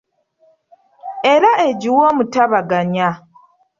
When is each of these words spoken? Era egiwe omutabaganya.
Era 1.33 1.51
egiwe 1.67 2.01
omutabaganya. 2.09 3.09